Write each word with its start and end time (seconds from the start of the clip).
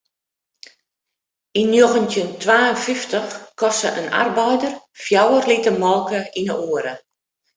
Yn 1.61 1.69
njoggentjin 1.73 2.29
twa 2.41 2.57
en 2.69 2.79
fyftich 2.85 3.33
koste 3.59 3.89
in 4.01 4.07
arbeider 4.21 4.73
fjouwer 5.03 5.45
liter 5.51 5.75
molke 5.83 6.19
yn 6.39 6.49
'e 6.53 6.57
oere. 6.71 6.93